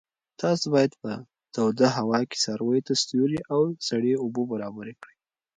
تاسو 0.41 0.65
باید 0.73 0.91
په 1.01 1.11
توده 1.53 1.87
هوا 1.97 2.19
کې 2.29 2.37
څارویو 2.43 2.85
ته 2.87 2.93
سیوری 3.05 3.39
او 3.53 3.61
سړې 3.87 4.13
اوبه 4.23 4.41
برابرې 4.51 4.93
کړئ. 5.01 5.15